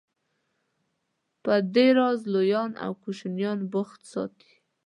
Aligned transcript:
په 1.43 1.53
دې 1.73 1.87
راز 1.97 2.19
لویان 2.33 2.71
او 2.85 2.91
کوشنیان 3.03 3.59
بوخت 3.71 4.01
ساتي. 4.11 4.53